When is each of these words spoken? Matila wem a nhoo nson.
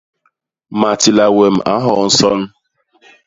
Matila 0.79 1.25
wem 1.37 1.55
a 1.73 1.75
nhoo 1.83 2.01
nson. 2.07 2.39